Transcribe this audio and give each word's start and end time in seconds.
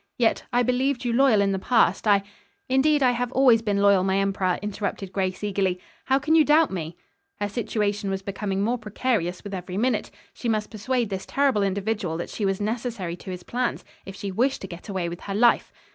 Yet, 0.17 0.45
I 0.51 0.63
believed 0.63 1.05
you 1.05 1.13
loyal 1.13 1.41
in 1.41 1.51
the 1.51 1.59
past. 1.59 2.07
I" 2.07 2.23
"Indeed 2.69 3.03
I 3.03 3.11
have 3.11 3.31
always 3.33 3.61
been 3.61 3.77
loyal, 3.83 4.03
my 4.03 4.17
emperor," 4.17 4.57
interrupted 4.63 5.13
Grace 5.13 5.43
eagerly. 5.43 5.79
"How 6.05 6.17
can 6.17 6.33
you 6.33 6.43
doubt 6.43 6.71
me?" 6.71 6.97
Her 7.39 7.47
situation 7.47 8.09
was 8.09 8.23
becoming 8.23 8.63
more 8.63 8.79
precarious 8.79 9.43
with 9.43 9.53
every 9.53 9.77
minute. 9.77 10.09
She 10.33 10.49
must 10.49 10.71
persuade 10.71 11.11
this 11.11 11.27
terrible 11.27 11.61
individual 11.61 12.17
that 12.17 12.31
she 12.31 12.45
was 12.45 12.59
necessary 12.59 13.15
to 13.17 13.29
his 13.29 13.43
plans, 13.43 13.85
if 14.03 14.15
she 14.15 14.31
wished 14.31 14.61
to 14.61 14.67
get 14.67 14.89
away 14.89 15.07
with 15.07 15.19
her 15.19 15.35
life. 15.35 15.71